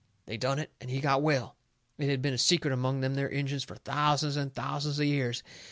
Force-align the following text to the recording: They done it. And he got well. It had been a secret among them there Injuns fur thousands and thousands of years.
They 0.25 0.35
done 0.35 0.57
it. 0.57 0.71
And 0.81 0.89
he 0.89 0.99
got 0.99 1.21
well. 1.21 1.55
It 1.99 2.09
had 2.09 2.23
been 2.23 2.33
a 2.33 2.37
secret 2.39 2.73
among 2.73 3.01
them 3.01 3.13
there 3.13 3.29
Injuns 3.29 3.63
fur 3.65 3.75
thousands 3.75 4.35
and 4.35 4.51
thousands 4.51 4.97
of 4.97 5.05
years. 5.05 5.43